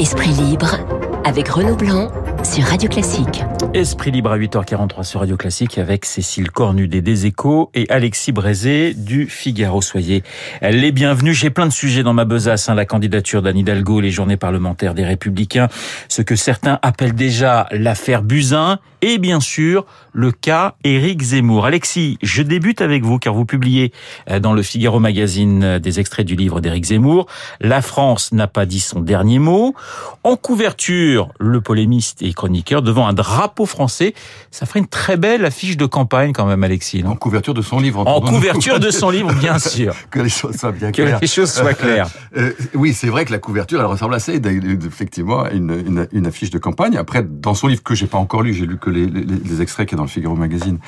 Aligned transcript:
Esprit 0.00 0.30
libre 0.30 0.78
avec 1.24 1.46
Renaud 1.48 1.76
Blanc 1.76 2.10
sur 2.42 2.64
Radio 2.64 2.88
Classique. 2.88 3.44
Esprit 3.74 4.10
libre 4.10 4.32
à 4.32 4.38
8h43 4.38 5.04
sur 5.04 5.20
Radio 5.20 5.36
Classique 5.36 5.76
avec 5.76 6.06
Cécile 6.06 6.50
Cornudet 6.50 7.02
des 7.02 7.26
Échos 7.26 7.70
et 7.74 7.84
Alexis 7.90 8.32
Brézé 8.32 8.94
du 8.94 9.26
Figaro. 9.26 9.82
Soyez 9.82 10.22
les 10.62 10.90
bienvenus. 10.90 11.36
J'ai 11.36 11.50
plein 11.50 11.66
de 11.66 11.72
sujets 11.72 12.02
dans 12.02 12.14
ma 12.14 12.24
besace. 12.24 12.70
Hein, 12.70 12.74
la 12.76 12.86
candidature 12.86 13.42
d'Anne 13.42 13.58
Hidalgo, 13.58 14.00
les 14.00 14.10
journées 14.10 14.38
parlementaires 14.38 14.94
des 14.94 15.04
Républicains, 15.04 15.68
ce 16.08 16.22
que 16.22 16.34
certains 16.34 16.78
appellent 16.80 17.14
déjà 17.14 17.68
l'affaire 17.70 18.22
Buzyn 18.22 18.78
et 19.02 19.18
bien 19.18 19.40
sûr 19.40 19.84
le 20.12 20.32
cas 20.32 20.74
Éric 20.84 21.22
Zemmour. 21.22 21.66
Alexis, 21.66 22.18
je 22.22 22.42
débute 22.42 22.80
avec 22.80 23.04
vous 23.04 23.18
car 23.18 23.34
vous 23.34 23.44
publiez 23.44 23.92
euh, 24.28 24.40
dans 24.40 24.52
le 24.52 24.62
Figaro 24.62 24.98
Magazine 24.98 25.62
euh, 25.62 25.78
des 25.78 26.00
extraits 26.00 26.26
du 26.26 26.36
livre 26.36 26.60
d'Éric 26.60 26.86
Zemmour. 26.86 27.26
La 27.60 27.82
France 27.82 28.32
n'a 28.32 28.46
pas 28.46 28.66
dit 28.66 28.80
son 28.80 29.00
dernier 29.00 29.38
mot. 29.38 29.74
En 30.24 30.36
couverture, 30.36 31.28
le 31.38 31.60
polémiste 31.60 32.22
et 32.22 32.32
chroniqueur 32.32 32.82
devant 32.82 33.06
un 33.06 33.12
drapeau 33.12 33.66
français. 33.66 34.14
Ça 34.50 34.66
ferait 34.66 34.80
une 34.80 34.88
très 34.88 35.16
belle 35.16 35.44
affiche 35.44 35.76
de 35.76 35.86
campagne 35.86 36.32
quand 36.32 36.46
même, 36.46 36.64
Alexis. 36.64 37.04
En 37.06 37.16
couverture 37.16 37.54
de 37.54 37.62
son 37.62 37.78
livre. 37.78 38.06
En 38.06 38.20
couverture 38.20 38.80
de 38.80 38.90
son 38.90 39.10
livre, 39.10 39.32
bien 39.34 39.58
sûr. 39.60 39.94
que 40.10 40.20
les 40.20 40.28
choses 40.28 40.56
soient 40.56 40.72
bien 40.72 40.92
claires. 40.92 41.18
Que 41.18 41.22
les 41.22 41.26
choses 41.26 41.52
soient 41.52 41.74
claires. 41.74 42.08
Euh, 42.36 42.52
oui, 42.74 42.92
c'est 42.92 43.08
vrai 43.08 43.24
que 43.24 43.32
la 43.32 43.38
couverture, 43.38 43.80
elle 43.80 43.86
ressemble 43.86 44.14
assez 44.14 44.40
effectivement 44.86 45.42
à 45.42 45.50
une, 45.50 45.70
une, 45.70 46.08
une, 46.12 46.26
affiche 46.26 46.50
de 46.50 46.58
campagne. 46.58 46.96
Après, 46.96 47.22
dans 47.22 47.54
son 47.54 47.68
livre 47.68 47.82
que 47.82 47.94
j'ai 47.94 48.06
pas 48.06 48.18
encore 48.18 48.42
lu, 48.42 48.54
j'ai 48.54 48.66
lu 48.66 48.76
que 48.76 48.89
les, 48.90 49.06
les, 49.06 49.24
les 49.24 49.62
extraits 49.62 49.88
qui 49.88 49.94
est 49.94 49.96
dans 49.96 50.04
le 50.04 50.08
Figaro 50.08 50.36
Magazine. 50.36 50.78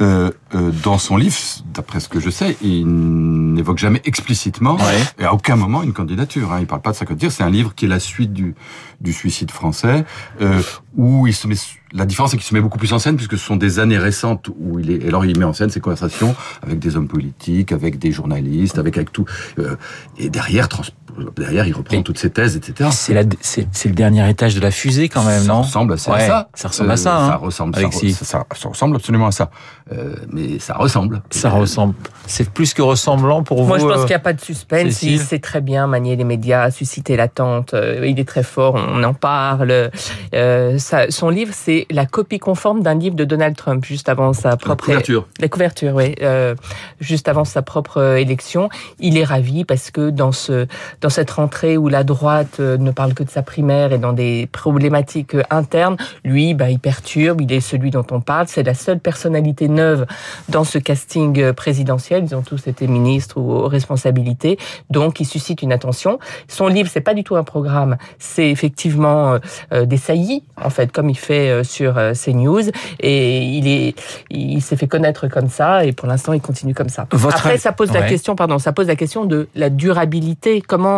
Euh, 0.00 0.30
euh, 0.54 0.70
dans 0.84 0.98
son 0.98 1.16
livre, 1.16 1.36
d'après 1.74 2.00
ce 2.00 2.08
que 2.08 2.20
je 2.20 2.30
sais, 2.30 2.56
il 2.62 2.86
n'évoque 2.86 3.78
jamais 3.78 4.00
explicitement 4.04 4.78
et 5.18 5.24
à 5.24 5.34
aucun 5.34 5.56
moment 5.56 5.82
une 5.82 5.92
candidature. 5.92 6.52
Hein. 6.52 6.58
Il 6.60 6.66
parle 6.66 6.82
pas 6.82 6.92
de 6.92 6.96
sa 6.96 7.04
candidature. 7.04 7.32
C'est 7.32 7.42
un 7.42 7.50
livre 7.50 7.74
qui 7.74 7.86
est 7.86 7.88
la 7.88 8.00
suite 8.00 8.32
du, 8.32 8.54
du 9.00 9.12
suicide 9.12 9.50
français, 9.50 10.04
euh, 10.40 10.62
où 10.96 11.26
il 11.26 11.34
se 11.34 11.46
met 11.48 11.56
la 11.92 12.04
différence, 12.04 12.32
c'est 12.32 12.36
qu'il 12.36 12.46
se 12.46 12.54
met 12.54 12.60
beaucoup 12.60 12.78
plus 12.78 12.92
en 12.92 12.98
scène 12.98 13.16
puisque 13.16 13.38
ce 13.38 13.44
sont 13.44 13.56
des 13.56 13.78
années 13.78 13.98
récentes 13.98 14.50
où 14.58 14.78
il 14.78 14.90
est. 14.90 15.04
Et 15.04 15.08
alors, 15.08 15.24
il 15.24 15.38
met 15.38 15.44
en 15.44 15.52
scène 15.52 15.70
ses 15.70 15.80
conversations 15.80 16.36
avec 16.62 16.78
des 16.78 16.96
hommes 16.96 17.08
politiques, 17.08 17.72
avec 17.72 17.98
des 17.98 18.12
journalistes, 18.12 18.78
avec 18.78 18.96
avec 18.96 19.10
tout. 19.10 19.24
Euh, 19.58 19.76
et 20.18 20.28
derrière, 20.28 20.68
derrière, 21.36 21.66
il 21.66 21.74
reprend 21.74 22.02
toutes 22.02 22.18
ses 22.18 22.30
thèses, 22.30 22.56
etc. 22.56 22.90
C'est 22.92 23.14
la, 23.14 23.22
c'est, 23.40 23.66
le 23.84 23.94
dernier 23.94 24.28
étage 24.28 24.54
de 24.54 24.60
la 24.60 24.70
fusée 24.70 25.08
quand 25.08 25.24
même, 25.24 25.42
ça 25.42 25.48
non? 25.48 25.62
ressemble 25.62 25.92
à 25.94 25.96
ça. 25.96 26.48
Ça 26.54 26.68
ressemble 26.68 26.90
à 26.90 26.96
ça. 26.96 27.16
Euh, 27.16 27.20
hein, 27.20 27.28
ça 27.28 27.36
ressemble. 27.36 27.74
Ça, 27.74 27.90
ça, 28.24 28.46
ça, 28.54 28.68
ressemble 28.68 28.96
absolument 28.96 29.26
à 29.26 29.32
ça. 29.32 29.50
Euh, 29.92 30.14
mais 30.30 30.58
ça 30.58 30.74
ressemble. 30.74 31.22
Ça 31.30 31.50
ressemble. 31.50 31.94
C'est 32.26 32.50
plus 32.50 32.74
que 32.74 32.82
ressemblant 32.82 33.42
pour 33.42 33.62
vous. 33.62 33.68
Moi, 33.68 33.78
je 33.78 33.86
pense 33.86 34.00
qu'il 34.00 34.08
n'y 34.08 34.14
a 34.14 34.18
pas 34.20 34.32
de 34.32 34.40
suspense. 34.40 35.02
Il 35.02 35.20
sait 35.20 35.38
très 35.38 35.60
bien 35.60 35.86
manier 35.86 36.16
les 36.16 36.24
médias, 36.24 36.70
susciter 36.70 37.16
l'attente. 37.16 37.74
Il 38.04 38.18
est 38.18 38.28
très 38.28 38.42
fort. 38.42 38.74
On 38.74 39.02
en 39.02 39.14
parle. 39.14 39.90
Ça, 40.32 41.10
son 41.10 41.28
livre, 41.30 41.52
c'est 41.54 41.86
la 41.90 42.06
copie 42.06 42.38
conforme 42.38 42.82
d'un 42.82 42.94
livre 42.94 43.16
de 43.16 43.24
Donald 43.24 43.56
Trump 43.56 43.84
juste 43.84 44.08
avant 44.08 44.32
sa 44.32 44.56
propre 44.56 44.88
la 44.88 44.94
couverture. 44.94 45.28
La 45.40 45.48
couverture, 45.48 45.94
oui, 45.94 46.14
euh, 46.22 46.54
juste 47.00 47.28
avant 47.28 47.44
sa 47.44 47.62
propre 47.62 48.16
élection. 48.16 48.68
Il 48.98 49.16
est 49.16 49.24
ravi 49.24 49.64
parce 49.64 49.90
que 49.90 50.10
dans 50.10 50.32
ce 50.32 50.66
dans 51.00 51.07
cette 51.08 51.30
rentrée 51.30 51.76
où 51.76 51.88
la 51.88 52.04
droite 52.04 52.58
euh, 52.60 52.76
ne 52.76 52.90
parle 52.90 53.14
que 53.14 53.22
de 53.22 53.30
sa 53.30 53.42
primaire 53.42 53.92
et 53.92 53.98
dans 53.98 54.12
des 54.12 54.48
problématiques 54.50 55.34
euh, 55.34 55.42
internes, 55.50 55.96
lui, 56.24 56.54
bah, 56.54 56.70
il 56.70 56.78
perturbe. 56.78 57.40
Il 57.40 57.52
est 57.52 57.60
celui 57.60 57.90
dont 57.90 58.06
on 58.10 58.20
parle. 58.20 58.46
C'est 58.48 58.62
la 58.62 58.74
seule 58.74 59.00
personnalité 59.00 59.68
neuve 59.68 60.06
dans 60.48 60.64
ce 60.64 60.78
casting 60.78 61.40
euh, 61.40 61.52
présidentiel. 61.52 62.24
Ils 62.24 62.34
ont 62.34 62.42
tous 62.42 62.66
été 62.66 62.86
ministres 62.86 63.38
ou 63.38 63.52
aux 63.52 63.68
responsabilités, 63.68 64.58
donc 64.90 65.20
il 65.20 65.24
suscite 65.24 65.62
une 65.62 65.72
attention. 65.72 66.18
Son 66.48 66.68
livre, 66.68 66.88
c'est 66.92 67.00
pas 67.00 67.14
du 67.14 67.24
tout 67.24 67.36
un 67.36 67.44
programme. 67.44 67.96
C'est 68.18 68.50
effectivement 68.50 69.38
des 69.72 69.96
saillies, 69.96 70.42
en 70.62 70.70
fait, 70.70 70.92
comme 70.92 71.10
il 71.10 71.18
fait 71.18 71.64
sur 71.64 71.94
CNews 71.94 72.70
et 73.00 73.42
il 73.42 73.68
est, 73.68 73.94
il 74.30 74.60
s'est 74.62 74.76
fait 74.76 74.86
connaître 74.86 75.28
comme 75.28 75.48
ça 75.48 75.84
et 75.84 75.92
pour 75.92 76.08
l'instant 76.08 76.32
il 76.32 76.40
continue 76.40 76.74
comme 76.74 76.88
ça. 76.88 77.06
Après, 77.12 77.58
ça 77.58 77.72
pose 77.72 77.92
la 77.92 78.02
question, 78.02 78.36
pardon, 78.36 78.58
ça 78.58 78.72
pose 78.72 78.86
la 78.86 78.96
question 78.96 79.24
de 79.24 79.48
la 79.54 79.70
durabilité. 79.70 80.60
Comment 80.60 80.97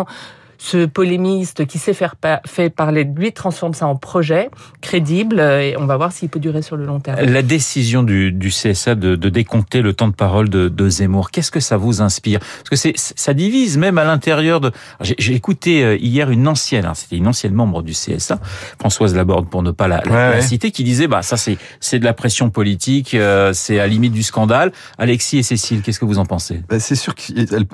ce 0.61 0.85
polémiste 0.85 1.65
qui 1.65 1.79
sait 1.79 1.93
faire 1.93 2.13
fait 2.45 2.69
parler 2.69 3.03
de 3.03 3.19
lui 3.19 3.31
transforme 3.31 3.73
ça 3.73 3.87
en 3.87 3.95
projet 3.95 4.51
crédible 4.81 5.39
et 5.39 5.75
on 5.79 5.87
va 5.87 5.97
voir 5.97 6.11
s'il 6.11 6.29
peut 6.29 6.39
durer 6.39 6.61
sur 6.61 6.77
le 6.77 6.85
long 6.85 6.99
terme. 6.99 7.19
La 7.19 7.41
décision 7.41 8.03
du, 8.03 8.31
du 8.31 8.49
CSA 8.49 8.93
de, 8.93 9.15
de, 9.15 9.29
décompter 9.29 9.81
le 9.81 9.93
temps 9.93 10.07
de 10.07 10.13
parole 10.13 10.49
de, 10.49 10.69
de 10.69 10.89
Zemmour, 10.89 11.31
qu'est-ce 11.31 11.49
que 11.49 11.59
ça 11.59 11.77
vous 11.77 12.03
inspire? 12.03 12.39
Parce 12.39 12.69
que 12.69 12.75
c'est 12.75 12.93
ça 12.95 13.33
divise 13.33 13.79
même 13.79 13.97
à 13.97 14.03
l'intérieur 14.03 14.61
de. 14.61 14.71
J'ai 15.01 15.33
écouté 15.33 15.83
euh, 15.83 15.97
hier 15.97 16.29
une 16.29 16.47
ancienne, 16.47 16.85
hein, 16.85 16.93
c'était 16.93 17.17
une 17.17 17.27
ancienne 17.27 17.53
membre 17.53 17.81
du 17.81 17.93
CSA, 17.93 18.39
Françoise 18.79 19.15
Laborde 19.15 19.49
pour 19.49 19.63
ne 19.63 19.71
pas 19.71 19.87
la, 19.87 20.03
la, 20.05 20.41
citer, 20.41 20.69
qui 20.69 20.83
disait 20.83 21.07
bah 21.07 21.23
ça 21.23 21.37
c'est 21.37 21.57
c'est 21.79 21.97
de 21.97 22.05
la 22.05 22.13
pression 22.13 22.51
politique, 22.51 23.15
euh, 23.15 23.51
c'est 23.53 23.79
à 23.79 23.83
la 23.83 23.87
limite 23.87 24.13
du 24.13 24.23
scandale. 24.23 24.71
Alexis 24.99 25.39
et 25.39 25.43
Cécile, 25.43 25.81
qu'est-ce 25.81 25.99
que 25.99 26.05
vous 26.05 26.19
en 26.19 26.25
pensez? 26.25 26.61
Ben, 26.69 26.79
C'est 26.79 26.95
sûr 26.95 27.15
qu'elle 27.15 27.65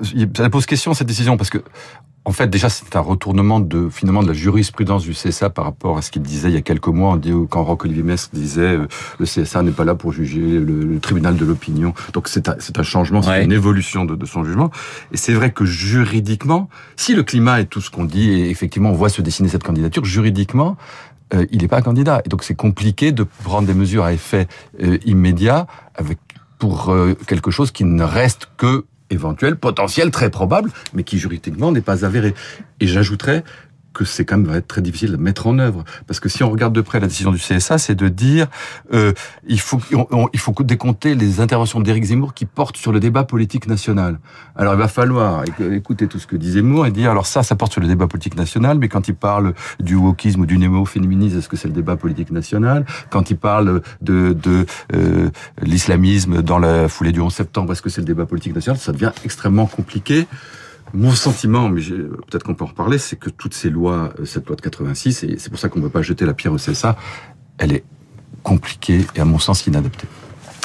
pose 0.51 0.66
question 0.66 0.93
cette 0.93 1.07
décision 1.07 1.35
parce 1.35 1.49
que 1.49 1.61
en 2.27 2.33
fait, 2.33 2.49
déjà, 2.49 2.67
c'est 2.67 2.93
un 2.97 2.99
retournement 2.99 3.61
de 3.61 3.88
finalement 3.88 4.21
de 4.21 4.27
la 4.27 4.33
jurisprudence 4.33 5.03
du 5.03 5.11
CSA 5.11 5.49
par 5.49 5.63
rapport 5.63 5.97
à 5.97 6.01
ce 6.01 6.11
qu'il 6.11 6.21
disait 6.21 6.49
il 6.49 6.55
y 6.55 6.57
a 6.57 6.61
quelques 6.61 6.89
mois. 6.89 7.11
On 7.13 7.15
dit, 7.15 7.31
quand 7.49 7.63
Roch-Olivier 7.63 8.03
Mestre 8.03 8.31
disait 8.33 8.61
euh, 8.61 8.88
le 9.17 9.25
CSA 9.25 9.63
n'est 9.63 9.71
pas 9.71 9.85
là 9.85 9.95
pour 9.95 10.11
juger 10.11 10.41
le, 10.41 10.99
tribunal 10.99 11.37
de 11.37 11.45
l'opinion. 11.45 11.93
Donc 12.11 12.27
c'est 12.27 12.49
un, 12.49 12.57
un, 12.75 12.83
changement, 12.83 13.21
c'est 13.21 13.45
une 13.45 13.53
évolution 13.53 14.03
de, 14.03 14.13
de, 14.16 14.25
son 14.25 14.43
jugement. 14.43 14.71
Et 15.13 15.17
c'est 15.17 15.31
vrai 15.31 15.51
que 15.51 15.63
juridiquement, 15.63 16.67
si 16.97 17.16
le 17.16 17.23
climat 17.23 17.61
est 17.61 17.66
tout 17.66 17.79
ce 17.79 17.89
qu'on 17.89 18.03
dit, 18.03 18.29
et 18.29 18.49
effectivement 18.49 18.89
on 18.89 18.95
voit 18.95 19.07
se 19.07 19.21
dessiner 19.21 19.47
cette 19.47 19.63
candidature, 19.63 20.03
juridiquement, 20.03 20.75
euh, 21.33 21.45
il 21.51 21.61
n'est 21.61 21.69
pas 21.69 21.77
un 21.77 21.81
candidat. 21.81 22.21
Et 22.25 22.29
donc 22.29 22.43
c'est 22.43 22.55
compliqué 22.55 23.13
de 23.13 23.23
prendre 23.23 23.67
des 23.67 23.73
mesures 23.73 24.03
à 24.03 24.11
effet 24.11 24.47
euh, 24.83 24.97
immédiat 25.05 25.66
avec 25.95 26.17
pour 26.59 26.89
euh, 26.89 27.13
quelque 27.27 27.51
chose 27.51 27.71
qui 27.71 27.85
ne 27.85 28.03
reste 28.03 28.49
que 28.57 28.85
éventuel, 29.09 29.56
potentiel, 29.56 30.12
très 30.12 30.29
probable, 30.29 30.72
mais 30.94 31.03
qui 31.03 31.18
juridiquement 31.18 31.72
n'est 31.72 31.81
pas 31.81 32.06
avéré. 32.06 32.34
Et 32.79 32.88
j'ajouterais 32.88 33.44
que 33.97 34.06
c'est 34.06 34.25
quand 34.25 34.38
même 34.38 34.46
va 34.46 34.58
être 34.58 34.68
très 34.68 34.81
difficile 34.81 35.12
de 35.12 35.18
mettre 35.18 35.47
en 35.47 35.58
œuvre. 35.58 35.84
Parce 36.06 36.19
que 36.19 36.30
si 36.30 36.44
on 36.44 36.52
regarde 36.52 36.74
de 36.74 36.81
près 36.81 37.00
la 37.00 37.08
décision 37.08 37.31
du 37.31 37.40
CSA, 37.40 37.80
c'est 37.80 37.96
de 37.96 38.08
dire 38.08 38.47
euh, 38.94 39.12
il 39.47 39.59
faut 39.59 39.81
il 40.34 40.40
faut 40.40 40.53
décompter 40.59 41.16
les 41.16 41.41
interventions 41.41 41.80
d'Éric 41.80 42.06
Zemmour 42.06 42.34
qui 42.35 42.46
portent 42.46 42.78
sur 42.78 42.91
le 42.91 43.00
débat 43.00 43.24
politique 43.24 43.68
national. 43.68 44.19
Alors 44.56 44.74
il 44.74 44.80
va 44.80 44.88
falloir 44.88 45.44
écouter 45.72 46.08
tout 46.08 46.19
ce 46.19 46.28
que 46.28 46.35
dit 46.35 46.52
Zemmour 46.52 46.85
et 46.85 46.91
dire 46.91 47.09
alors 47.09 47.25
ça, 47.25 47.41
ça 47.41 47.56
porte 47.56 47.72
sur 47.72 47.81
le 47.81 47.88
débat 47.88 48.08
politique 48.08 48.38
national, 48.38 48.78
mais 48.78 48.88
quand 48.88 49.08
il 49.08 49.16
parle 49.16 49.53
du 49.80 49.96
wokisme 49.96 50.41
ou 50.41 50.46
du 50.46 50.59
néo-féminisme, 50.59 51.40
est-ce 51.40 51.50
que 51.50 51.58
c'est 51.58 51.68
le 51.68 51.74
débat 51.74 51.97
politique 51.97 52.31
national? 52.31 52.85
Quand 53.09 53.31
il 53.31 53.38
parle 53.38 53.81
de, 54.02 54.34
de 54.34 54.66
euh, 54.94 55.29
l'islamisme 55.64 56.44
dans 56.44 56.59
la 56.59 56.88
foulée 56.88 57.12
du 57.12 57.19
11 57.19 57.34
septembre, 57.34 57.72
est-ce 57.74 57.81
que 57.81 57.90
c'est 57.90 58.02
le 58.02 58.08
débat 58.08 58.28
politique 58.28 58.53
national? 58.53 58.79
Ça 58.79 58.91
devient 58.91 59.12
extrêmement 59.24 59.66
compliqué. 59.66 60.28
Mon 60.93 61.11
sentiment, 61.11 61.69
mais 61.69 61.81
peut-être 61.81 62.43
qu'on 62.43 62.55
peut 62.55 62.63
en 62.63 62.67
reparler, 62.67 62.97
c'est 62.97 63.17
que 63.17 63.29
toutes 63.29 63.53
ces 63.53 63.69
lois, 63.69 64.13
euh, 64.19 64.25
cette 64.25 64.47
loi 64.47 64.55
de 64.55 64.61
86, 64.61 65.23
et 65.23 65.37
c'est 65.37 65.49
pour 65.49 65.59
ça 65.59 65.69
qu'on 65.69 65.79
ne 65.79 65.85
peut 65.85 65.91
pas 65.91 66.01
jeter 66.01 66.25
la 66.25 66.33
pierre 66.33 66.53
au 66.53 66.57
CSA, 66.57 66.97
elle 67.57 67.73
est 67.73 67.83
compliquée 68.43 69.05
et 69.15 69.19
à 69.19 69.25
mon 69.25 69.39
sens 69.39 69.67
inadaptée. 69.67 70.07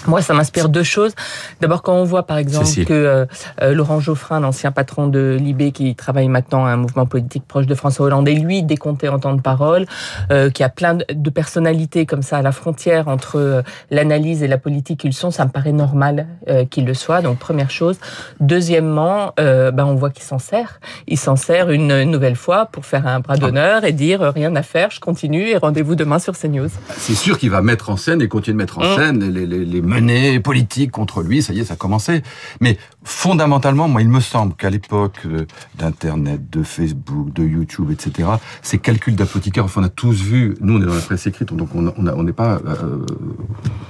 Moi, 0.06 0.22
ça 0.22 0.34
m'inspire 0.34 0.68
deux 0.68 0.82
choses. 0.82 1.12
D'abord, 1.60 1.82
quand 1.82 1.94
on 1.94 2.04
voit, 2.04 2.24
par 2.24 2.38
exemple, 2.38 2.68
que 2.84 2.92
euh, 2.92 3.26
euh, 3.60 3.74
Laurent 3.74 4.00
Geoffrin, 4.00 4.40
l'ancien 4.40 4.72
patron 4.72 5.06
de 5.06 5.36
l'IB, 5.40 5.72
qui 5.72 5.94
travaille 5.94 6.28
maintenant 6.28 6.64
à 6.64 6.70
un 6.70 6.76
mouvement 6.76 7.06
politique 7.06 7.46
proche 7.46 7.66
de 7.66 7.74
François 7.74 8.06
Hollande, 8.06 8.28
et 8.28 8.34
lui 8.34 8.62
décompté 8.62 9.08
en 9.08 9.18
temps 9.18 9.34
de 9.34 9.40
parole, 9.40 9.86
euh, 10.30 10.50
qui 10.50 10.62
a 10.62 10.68
plein 10.68 10.94
de 10.94 11.30
personnalités 11.30 12.06
comme 12.06 12.22
ça 12.22 12.38
à 12.38 12.42
la 12.42 12.52
frontière 12.52 13.08
entre 13.08 13.62
l'analyse 13.90 14.42
et 14.42 14.48
la 14.48 14.58
politique 14.58 15.00
qu'ils 15.00 15.12
sont, 15.12 15.30
ça 15.30 15.44
me 15.44 15.50
paraît 15.50 15.72
normal 15.72 16.26
qu'il 16.70 16.84
le 16.84 16.94
soit. 16.94 17.22
Donc, 17.22 17.38
première 17.38 17.70
chose. 17.70 17.98
Deuxièmement, 18.40 19.32
ben, 19.36 19.84
on 19.84 19.94
voit 19.94 20.10
qu'il 20.10 20.24
s'en 20.24 20.38
sert. 20.38 20.80
Il 21.06 21.18
s'en 21.18 21.36
sert 21.36 21.70
une 21.70 22.04
nouvelle 22.04 22.36
fois 22.36 22.66
pour 22.66 22.86
faire 22.86 23.06
un 23.06 23.20
bras 23.20 23.36
d'honneur 23.36 23.84
et 23.84 23.92
dire 23.92 24.20
rien 24.20 24.54
à 24.56 24.62
faire, 24.62 24.90
je 24.90 25.00
continue 25.00 25.48
et 25.48 25.56
rendez-vous 25.56 25.94
demain 25.94 26.18
sur 26.18 26.36
CNews. 26.36 26.68
C'est 26.96 27.14
sûr 27.14 27.38
qu'il 27.38 27.50
va 27.50 27.62
mettre 27.62 27.90
en 27.90 27.96
scène 27.96 28.22
et 28.22 28.28
continuer 28.28 28.54
de 28.54 28.58
mettre 28.58 28.78
en 28.78 28.84
mmh. 28.84 28.96
scène 28.96 29.32
les, 29.32 29.46
les, 29.46 29.64
les 29.64 29.80
menée 29.92 30.40
politique 30.40 30.90
contre 30.90 31.22
lui, 31.22 31.42
ça 31.42 31.52
y 31.52 31.60
est, 31.60 31.64
ça 31.64 31.74
a 31.74 31.76
commencé. 31.76 32.22
Mais 32.60 32.78
fondamentalement, 33.04 33.88
moi, 33.88 34.02
il 34.02 34.08
me 34.08 34.20
semble 34.20 34.54
qu'à 34.54 34.70
l'époque 34.70 35.20
euh, 35.26 35.46
d'Internet, 35.76 36.50
de 36.50 36.62
Facebook, 36.62 37.32
de 37.32 37.44
YouTube, 37.44 37.90
etc., 37.90 38.28
ces 38.62 38.78
calculs 38.78 39.16
d'apothicaire, 39.16 39.64
enfin, 39.64 39.82
on 39.82 39.84
a 39.84 39.88
tous 39.88 40.22
vu, 40.22 40.54
nous, 40.60 40.78
on 40.78 40.82
est 40.82 40.86
dans 40.86 40.94
la 40.94 41.00
presse 41.00 41.26
écrite, 41.26 41.52
donc 41.52 41.70
on 41.74 42.32
pas, 42.32 42.60
euh, 42.66 43.04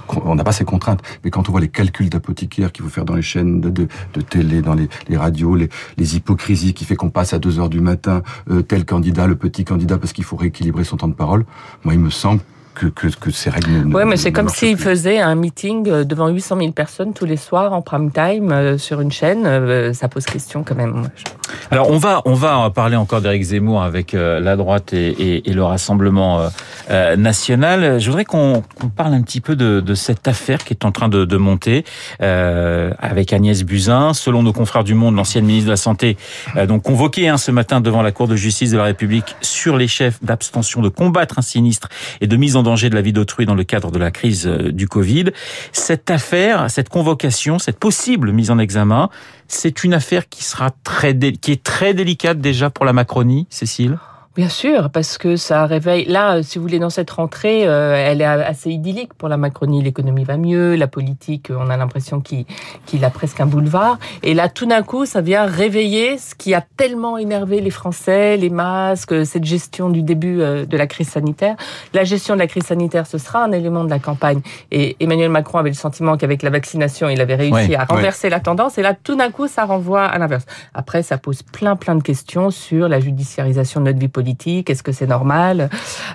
on 0.09 0.35
n'a 0.35 0.43
pas 0.43 0.51
ces 0.51 0.65
contraintes. 0.65 1.01
Mais 1.23 1.29
quand 1.29 1.47
on 1.49 1.51
voit 1.51 1.61
les 1.61 1.69
calculs 1.69 2.09
d'apothicaire 2.09 2.71
qu'il 2.71 2.83
faut 2.83 2.91
faire 2.91 3.05
dans 3.05 3.15
les 3.15 3.21
chaînes 3.21 3.61
de, 3.61 3.87
télé, 4.29 4.61
dans 4.61 4.75
les, 4.75 5.17
radios, 5.17 5.55
les, 5.55 5.69
hypocrisies 6.15 6.73
qui 6.73 6.85
fait 6.85 6.95
qu'on 6.95 7.09
passe 7.09 7.33
à 7.33 7.39
2 7.39 7.59
heures 7.59 7.69
du 7.69 7.79
matin, 7.79 8.21
euh, 8.49 8.61
tel 8.61 8.85
candidat, 8.85 9.27
le 9.27 9.35
petit 9.35 9.63
candidat, 9.63 9.97
parce 9.97 10.13
qu'il 10.13 10.23
faut 10.23 10.35
rééquilibrer 10.35 10.83
son 10.83 10.97
temps 10.97 11.07
de 11.07 11.13
parole, 11.13 11.45
moi, 11.83 11.93
il 11.93 11.99
me 11.99 12.09
semble 12.09 12.41
que, 12.75 12.87
que, 12.87 13.07
que 13.07 13.31
ces 13.31 13.49
règles 13.49 13.71
ne 13.71 13.93
Ouais, 13.93 14.05
mais 14.05 14.17
c'est 14.17 14.31
comme 14.31 14.49
s'il 14.49 14.77
faisait 14.77 15.19
un 15.19 15.35
meeting 15.35 15.87
euh, 15.89 16.03
devant 16.03 16.27
800 16.29 16.57
000 16.59 16.71
personnes 16.71 17.13
tous 17.13 17.25
les 17.25 17.37
soirs 17.37 17.73
en 17.73 17.81
prime 17.81 18.11
time 18.11 18.51
euh, 18.51 18.77
sur 18.77 19.01
une 19.01 19.11
chaîne. 19.11 19.43
Euh, 19.45 19.93
Ça 19.93 20.07
pose 20.07 20.25
question 20.25 20.63
quand 20.63 20.75
même. 20.75 20.91
Moi, 20.91 21.07
je- 21.15 21.23
Alors 21.71 21.89
on 21.89 21.97
va 21.97 22.21
on 22.25 22.33
va 22.33 22.69
parler 22.69 22.95
encore 22.95 23.21
d'Éric 23.21 23.43
Zemmour 23.43 23.83
avec 23.83 24.13
euh, 24.13 24.39
la 24.39 24.55
droite 24.55 24.93
et, 24.93 25.07
et- 25.09 25.49
et 25.49 25.53
le 25.53 25.63
Rassemblement 25.63 26.39
euh, 26.39 26.49
euh, 26.89 27.15
national. 27.15 27.99
Je 27.99 28.07
voudrais 28.09 28.25
qu'on 28.25 28.63
parle 28.95 29.13
un 29.13 29.21
petit 29.21 29.41
peu 29.41 29.55
de, 29.55 29.79
de 29.79 29.93
cette 29.95 30.27
affaire 30.27 30.63
qui 30.63 30.73
est 30.73 30.85
en 30.85 30.91
train 30.91 31.09
de, 31.09 31.25
de 31.25 31.37
monter 31.37 31.83
euh, 32.21 32.91
avec 32.99 33.33
Agnès 33.33 33.63
Buzyn. 33.63 34.13
Selon 34.13 34.43
nos 34.43 34.53
confrères 34.53 34.83
du 34.83 34.93
Monde, 34.93 35.15
l'ancienne 35.15 35.45
ministre 35.45 35.67
de 35.67 35.71
la 35.71 35.77
Santé, 35.77 36.17
euh, 36.55 36.65
donc 36.65 36.83
convoquée 36.83 37.27
hein, 37.29 37.37
ce 37.37 37.51
matin 37.51 37.81
devant 37.81 38.01
la 38.01 38.11
Cour 38.11 38.27
de 38.27 38.35
justice 38.35 38.71
de 38.71 38.77
la 38.77 38.85
République 38.85 39.35
sur 39.41 39.77
les 39.77 39.87
chefs 39.87 40.23
d'abstention 40.23 40.81
de 40.81 40.89
combattre 40.89 41.39
un 41.39 41.41
sinistre 41.41 41.89
et 42.21 42.27
de 42.27 42.35
mise 42.35 42.55
en 42.55 42.62
danger 42.63 42.89
de 42.89 42.95
la 42.95 43.01
vie 43.01 43.13
d'autrui 43.13 43.45
dans 43.45 43.55
le 43.55 43.63
cadre 43.63 43.91
de 43.91 43.99
la 43.99 44.11
crise 44.11 44.47
euh, 44.47 44.71
du 44.71 44.87
Covid. 44.87 45.25
Cette 45.71 46.09
affaire, 46.09 46.69
cette 46.69 46.89
convocation, 46.89 47.59
cette 47.59 47.79
possible 47.79 48.31
mise 48.31 48.49
en 48.51 48.59
examen, 48.59 49.09
c'est 49.47 49.83
une 49.83 49.93
affaire 49.93 50.29
qui 50.29 50.43
sera 50.43 50.71
très 50.83 51.13
qui 51.13 51.51
est 51.51 51.63
très 51.63 51.93
délicate 51.93 52.39
déjà 52.39 52.69
pour 52.69 52.85
la 52.85 52.93
Macronie, 52.93 53.47
Cécile? 53.49 53.97
Bien 54.35 54.49
sûr, 54.49 54.89
parce 54.89 55.19
que 55.19 55.35
ça 55.35 55.67
réveille. 55.67 56.05
Là, 56.05 56.37
euh, 56.37 56.41
si 56.41 56.57
vous 56.57 56.63
voulez, 56.63 56.79
dans 56.79 56.89
cette 56.89 57.11
rentrée, 57.11 57.67
euh, 57.67 57.93
elle 57.95 58.19
est 58.19 58.25
assez 58.25 58.71
idyllique 58.71 59.13
pour 59.13 59.29
la 59.29 59.37
Macronie. 59.37 59.83
L'économie 59.83 60.23
va 60.23 60.37
mieux, 60.37 60.73
la 60.73 60.87
politique, 60.87 61.51
euh, 61.51 61.57
on 61.59 61.69
a 61.69 61.77
l'impression 61.77 62.19
qu'il 62.19 63.05
a 63.05 63.11
presque 63.11 63.41
un 63.41 63.45
boulevard. 63.45 63.99
Et 64.23 64.33
là, 64.33 64.49
tout 64.49 64.65
d'un 64.65 64.81
coup, 64.81 65.05
ça 65.05 65.21
vient 65.21 65.45
réveiller 65.45 66.17
ce 66.17 66.33
qui 66.33 66.55
a 66.55 66.61
tellement 66.61 67.19
énervé 67.19 67.61
les 67.61 67.69
Français, 67.69 68.35
les 68.37 68.49
masques, 68.49 69.23
cette 69.23 69.43
gestion 69.43 69.91
du 69.91 70.01
début 70.01 70.37
de 70.37 70.77
la 70.77 70.87
crise 70.87 71.09
sanitaire. 71.09 71.55
La 71.93 72.03
gestion 72.03 72.33
de 72.33 72.39
la 72.39 72.47
crise 72.47 72.63
sanitaire, 72.63 73.05
ce 73.05 73.19
sera 73.19 73.43
un 73.43 73.51
élément 73.51 73.83
de 73.83 73.91
la 73.91 73.99
campagne. 73.99 74.41
Et 74.71 74.95
Emmanuel 74.99 75.29
Macron 75.29 75.59
avait 75.59 75.69
le 75.69 75.75
sentiment 75.75 76.17
qu'avec 76.17 76.41
la 76.41 76.49
vaccination, 76.49 77.07
il 77.07 77.21
avait 77.21 77.35
réussi 77.35 77.75
à 77.75 77.85
renverser 77.85 78.31
la 78.31 78.39
tendance. 78.39 78.79
Et 78.79 78.81
là, 78.81 78.95
tout 78.95 79.15
d'un 79.15 79.29
coup, 79.29 79.47
ça 79.47 79.65
renvoie 79.65 80.05
à 80.05 80.17
l'inverse. 80.17 80.45
Après, 80.73 81.03
ça 81.03 81.19
pose 81.19 81.43
plein, 81.43 81.75
plein 81.75 81.93
de 81.93 82.01
questions 82.01 82.49
sur 82.49 82.89
la 82.89 82.99
judiciarisation 82.99 83.79
de 83.79 83.85
notre 83.85 83.99
vie 83.99 84.07
politique. 84.07 84.22
Est-ce 84.69 84.83
que 84.83 84.91
c'est 84.91 85.07
normal? 85.07 85.69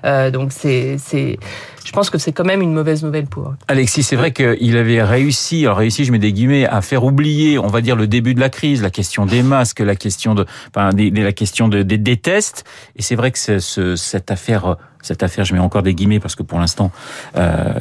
Euh, 0.05 0.31
Donc, 0.31 0.53
c'est, 0.53 0.97
c'est, 0.99 1.39
je 1.85 1.93
pense 1.93 2.11
que 2.11 2.19
c'est 2.19 2.33
quand 2.33 2.45
même 2.45 2.63
une 2.63 2.75
mauvaise 2.75 3.03
nouvelle 3.03 3.27
pour. 3.27 3.55
Alexis, 3.69 4.03
c'est 4.03 4.17
vrai 4.17 4.33
qu'il 4.33 4.77
avait 4.77 5.03
réussi, 5.03 5.65
alors 5.67 5.81
je 5.81 6.13
mets 6.13 6.19
des 6.19 6.33
guillemets, 6.33 6.67
à 6.67 6.83
faire 6.83 7.05
oublier, 7.05 7.59
on 7.59 7.69
va 7.69 7.81
dire, 7.81 7.97
le 7.97 8.07
début 8.07 8.35
de 8.35 8.41
la 8.41 8.51
crise, 8.51 8.83
la 8.83 8.91
question 8.91 9.27
des 9.27 9.43
masques, 9.43 9.81
la 9.81 9.97
question 9.97 10.35
de, 10.35 10.45
enfin, 10.69 10.91
la 10.97 11.33
question 11.33 11.69
de, 11.69 11.83
des, 11.83 11.99
des 11.99 12.17
tests. 12.17 12.65
Et 12.97 13.03
c'est 13.03 13.15
vrai 13.15 13.31
que 13.31 13.39
cette 13.39 14.31
affaire, 14.31 14.77
cette 15.03 15.23
affaire, 15.23 15.45
je 15.45 15.55
mets 15.55 15.61
encore 15.61 15.83
des 15.83 15.95
guillemets 15.95 16.21
parce 16.21 16.35
que 16.35 16.43
pour 16.43 16.59
l'instant, 16.59 16.91
euh, 17.37 17.73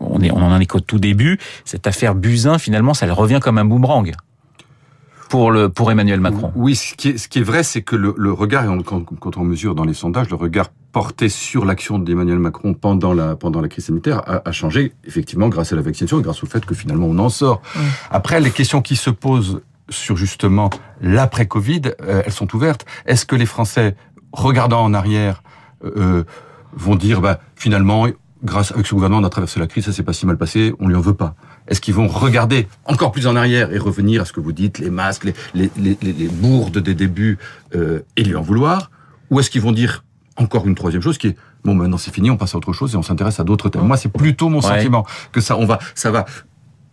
on 0.00 0.20
est, 0.20 0.30
on 0.30 0.42
en 0.42 0.60
est 0.60 0.66
qu'au 0.66 0.80
tout 0.80 0.98
début. 0.98 1.38
Cette 1.64 1.86
affaire 1.86 2.14
Buzyn, 2.14 2.58
finalement, 2.58 2.94
ça 2.94 3.12
revient 3.12 3.40
comme 3.42 3.58
un 3.58 3.64
boomerang 3.64 4.12
pour 5.32 5.50
le, 5.50 5.70
pour 5.70 5.90
Emmanuel 5.90 6.20
Macron. 6.20 6.52
Oui, 6.54 6.76
ce 6.76 6.92
qui 6.94 7.08
est, 7.08 7.16
ce 7.16 7.26
qui 7.26 7.38
est 7.38 7.42
vrai, 7.42 7.62
c'est 7.62 7.80
que 7.80 7.96
le, 7.96 8.14
le 8.18 8.32
regard, 8.34 8.66
et 8.66 8.68
on- 8.68 8.82
quand, 8.82 9.02
quand 9.18 9.38
on 9.38 9.44
mesure 9.44 9.74
dans 9.74 9.84
les 9.86 9.94
sondages, 9.94 10.28
le 10.28 10.36
regard 10.36 10.68
porté 10.92 11.30
sur 11.30 11.64
l'action 11.64 11.98
d'Emmanuel 11.98 12.38
Macron 12.38 12.74
pendant 12.74 13.14
la, 13.14 13.34
pendant 13.34 13.62
la 13.62 13.68
crise 13.68 13.86
sanitaire 13.86 14.18
a, 14.28 14.46
a 14.46 14.52
changé, 14.52 14.92
effectivement, 15.06 15.48
grâce 15.48 15.72
à 15.72 15.76
la 15.76 15.80
vaccination 15.80 16.20
et 16.20 16.22
grâce 16.22 16.42
au 16.42 16.46
fait 16.46 16.66
que 16.66 16.74
finalement 16.74 17.06
on 17.06 17.18
en 17.18 17.30
sort. 17.30 17.62
Après, 18.10 18.42
les 18.42 18.50
questions 18.50 18.82
qui 18.82 18.94
se 18.94 19.08
posent 19.08 19.62
sur 19.88 20.18
justement 20.18 20.68
l'après-Covid, 21.00 21.80
euh, 22.02 22.20
elles 22.26 22.32
sont 22.32 22.54
ouvertes. 22.54 22.84
Est-ce 23.06 23.24
que 23.24 23.34
les 23.34 23.46
Français, 23.46 23.96
regardant 24.32 24.84
en 24.84 24.92
arrière, 24.92 25.42
euh, 25.86 26.24
vont 26.74 26.94
dire, 26.94 27.22
bah, 27.22 27.40
finalement, 27.56 28.06
grâce 28.44 28.70
avec 28.72 28.86
ce 28.86 28.94
gouvernement, 28.94 29.22
on 29.22 29.24
a 29.26 29.30
traversé 29.30 29.60
la 29.60 29.66
crise, 29.66 29.86
ça 29.86 29.92
s'est 29.92 30.02
pas 30.02 30.12
si 30.12 30.26
mal 30.26 30.36
passé, 30.36 30.74
on 30.78 30.88
lui 30.88 30.94
en 30.94 31.00
veut 31.00 31.14
pas? 31.14 31.34
Est-ce 31.68 31.80
qu'ils 31.80 31.94
vont 31.94 32.08
regarder 32.08 32.68
encore 32.86 33.12
plus 33.12 33.26
en 33.26 33.36
arrière 33.36 33.72
et 33.72 33.78
revenir 33.78 34.22
à 34.22 34.24
ce 34.24 34.32
que 34.32 34.40
vous 34.40 34.52
dites, 34.52 34.78
les 34.78 34.90
masques, 34.90 35.24
les, 35.24 35.34
les, 35.54 35.70
les, 35.76 36.12
les- 36.12 36.28
bourdes 36.28 36.78
des 36.78 36.94
débuts, 36.94 37.38
euh, 37.74 38.00
et 38.16 38.24
lui 38.24 38.34
en 38.34 38.42
vouloir 38.42 38.90
Ou 39.30 39.40
est-ce 39.40 39.50
qu'ils 39.50 39.62
vont 39.62 39.72
dire 39.72 40.04
encore 40.36 40.66
une 40.66 40.74
troisième 40.74 41.02
chose 41.02 41.18
qui 41.18 41.28
est 41.28 41.36
bon 41.64 41.74
maintenant 41.74 41.98
c'est 41.98 42.12
fini, 42.12 42.30
on 42.30 42.36
passe 42.36 42.54
à 42.54 42.58
autre 42.58 42.72
chose 42.72 42.94
et 42.94 42.96
on 42.96 43.02
s'intéresse 43.02 43.38
à 43.38 43.44
d'autres 43.44 43.68
thèmes. 43.68 43.86
Moi 43.86 43.96
c'est 43.96 44.08
plutôt 44.12 44.48
mon 44.48 44.56
Ouais. 44.60 44.62
sentiment 44.76 45.06
que 45.30 45.40
ça 45.40 45.56
on 45.56 45.64
va 45.66 45.78
ça 45.94 46.10
va 46.10 46.24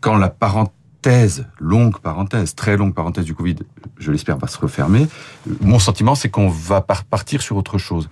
quand 0.01 0.17
la 0.17 0.29
parenthèse 0.29 1.47
longue 1.59 1.97
parenthèse 1.99 2.53
très 2.55 2.77
longue 2.77 2.93
parenthèse 2.93 3.25
du 3.25 3.33
Covid, 3.33 3.55
je 3.97 4.11
l'espère 4.11 4.37
va 4.37 4.47
se 4.47 4.57
refermer. 4.59 5.07
Mon 5.61 5.79
sentiment 5.79 6.13
c'est 6.15 6.29
qu'on 6.29 6.49
va 6.49 6.81
par- 6.81 7.05
partir 7.05 7.41
sur 7.41 7.55
autre 7.57 7.77
chose. 7.77 8.07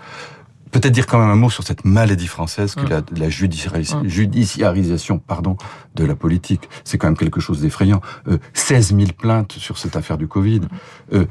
Peut-être 0.72 0.94
dire 0.94 1.08
quand 1.08 1.20
même 1.20 1.30
un 1.30 1.36
mot 1.36 1.50
sur 1.50 1.64
cette 1.64 1.86
maladie 1.86 2.28
française 2.28 2.76
que 2.76 2.82
Mm. 2.82 2.90
la, 2.90 3.02
la 3.18 3.30
judiciaris- 3.30 3.96
Mm. 4.04 4.08
judiciarisation 4.08 5.20
pardon, 5.20 5.58
de 5.96 6.06
la 6.06 6.16
politique. 6.16 6.70
C'est 6.84 6.98
quand 6.98 7.08
même 7.08 7.18
quelque 7.18 7.40
chose 7.40 7.62
d'effrayant. 7.62 8.02
Euh, 8.28 8.38
16 8.54 8.96
000 8.96 9.10
plaintes 9.18 9.54
sur 9.54 9.78
cette 9.78 9.96
affaire 9.96 10.18
du 10.18 10.28
Covid. 10.28 10.62
Euh, 11.14 11.26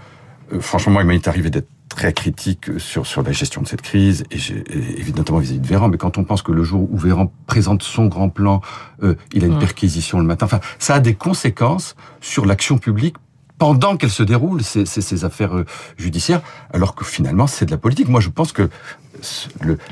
euh, 0.52 0.60
franchement, 0.60 0.92
moi, 0.94 1.02
il 1.02 1.08
m'est 1.08 1.28
arrivé 1.28 1.50
d'être 1.50 1.68
très 1.88 2.12
critique 2.12 2.78
sur 2.78 3.06
sur 3.06 3.22
la 3.22 3.30
gestion 3.30 3.62
de 3.62 3.68
cette 3.68 3.80
crise 3.80 4.24
et, 4.32 4.36
et 4.36 5.00
évidemment 5.00 5.38
vis-à-vis 5.38 5.60
de 5.60 5.66
Véran 5.66 5.88
mais 5.88 5.98
quand 5.98 6.18
on 6.18 6.24
pense 6.24 6.42
que 6.42 6.50
le 6.50 6.64
jour 6.64 6.88
où 6.92 6.98
Véran 6.98 7.32
présente 7.46 7.84
son 7.84 8.06
grand 8.06 8.28
plan 8.28 8.60
euh, 9.04 9.14
il 9.32 9.44
a 9.44 9.46
une 9.46 9.54
Mm. 9.54 9.60
perquisition 9.60 10.18
le 10.18 10.24
matin 10.24 10.46
enfin 10.46 10.58
ça 10.80 10.96
a 10.96 11.00
des 11.00 11.14
conséquences 11.14 11.94
sur 12.20 12.44
l'action 12.44 12.76
publique 12.76 13.14
pendant 13.58 13.96
qu'elle 13.96 14.10
se 14.10 14.22
déroule 14.22 14.62
ces, 14.62 15.24
affaires 15.24 15.56
euh, 15.56 15.64
judiciaires 15.96 16.42
alors 16.72 16.94
que 16.94 17.04
finalement 17.04 17.46
c'est 17.46 17.66
de 17.66 17.70
la 17.70 17.78
politique. 17.78 18.08
Moi 18.08 18.20
je 18.20 18.30
pense 18.30 18.52
que 18.52 18.68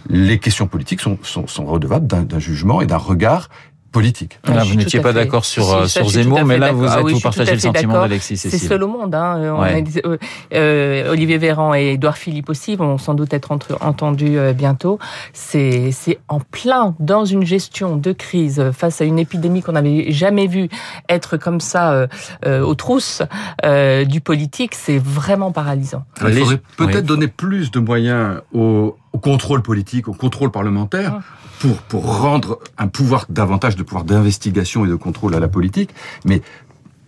les 0.08 0.38
questions 0.38 0.66
politiques 0.66 1.00
sont, 1.00 1.64
redevables 1.66 2.06
d'un 2.06 2.38
jugement 2.38 2.82
et 2.82 2.87
d'un 2.87 2.99
regard 2.99 3.49
politique. 3.94 4.38
Là, 4.46 4.62
vous 4.64 4.75
n'étiez 4.75 5.00
pas 5.00 5.12
d'accord 5.14 5.44
sur, 5.46 5.64
Si, 5.64 5.70
ça, 5.70 6.00
sur 6.00 6.11
Zemmour, 6.11 6.44
mais 6.44 6.58
là, 6.58 6.73
vous, 6.73 6.82
d'accord. 6.82 6.94
Ah 6.96 7.00
êtes, 7.00 7.05
oui, 7.06 7.12
vous 7.14 7.20
partagez 7.20 7.52
le 7.52 7.58
sentiment 7.61 7.94
d'Alexis 8.02 8.37
C'est 8.37 8.50
seul 8.58 8.82
au 8.82 8.88
monde. 8.88 9.14
Hein. 9.14 9.37
Euh, 9.38 9.52
on 9.52 9.62
Ouais. 9.62 9.75
a 9.76 9.81
dit- 9.81 10.00
euh, 10.05 10.19
euh, 10.52 11.11
Olivier 11.12 11.38
Véran 11.38 11.75
et 11.75 11.93
Édouard 11.94 12.19
Philippe 12.19 12.50
aussi 12.50 12.76
vont 12.76 12.99
sans 12.99 13.14
doute 13.14 13.32
être 13.32 13.52
entre- 13.52 13.79
entendus 13.81 14.37
euh, 14.37 14.52
bientôt. 14.52 14.99
C'est 15.32 15.91
c'est 15.93 16.19
en 16.29 16.41
plein 16.41 16.94
dans 17.00 17.25
une 17.25 17.46
gestion 17.46 17.96
de 17.96 18.12
crise 18.12 18.70
face 18.76 19.00
à 19.00 19.05
une 19.05 19.19
épidémie 19.19 19.62
qu'on 19.62 19.73
n'avait 19.73 20.11
jamais 20.12 20.46
vue 20.49 20.69
être 21.08 21.37
comme 21.37 21.61
ça 21.61 21.93
euh, 21.93 22.06
euh, 22.44 22.61
aux 22.62 22.75
trousses 22.75 23.23
euh, 23.64 24.05
du 24.05 24.20
politique. 24.20 24.75
C'est 24.75 24.99
vraiment 24.99 25.52
paralysant. 25.52 26.02
Alors, 26.19 26.31
il 26.32 26.38
faudrait 26.41 26.61
peut-être 26.76 26.96
oui. 26.96 27.02
donner 27.02 27.29
plus 27.29 27.70
de 27.70 27.79
moyens 27.81 28.41
au, 28.52 28.96
au 29.14 29.19
contrôle 29.19 29.62
politique, 29.62 30.08
au 30.08 30.12
contrôle 30.12 30.50
parlementaire, 30.50 31.12
Ah. 31.16 31.22
pour, 31.61 31.76
pour 31.90 32.19
rendre 32.20 32.58
un 32.76 32.88
pouvoir 32.88 33.26
davantage 33.31 33.76
de 33.76 33.82
pouvoir 33.84 34.05
d'investigation 34.05 34.84
et 34.84 34.88
de 34.88 34.96
contrôle 34.96 35.34
à 35.34 35.40
la 35.40 35.49
politique. 35.49 35.90
Mais 36.25 36.43